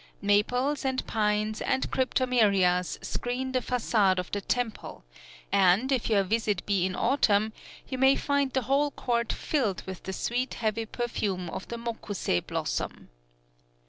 [0.19, 5.03] Maples and pines and cryptomerias screen the façade of the temple;
[5.51, 7.53] and, if your visit be in autumn,
[7.87, 12.39] you may find the whole court filled with the sweet heavy perfume of the mokusei
[12.41, 13.09] blossom.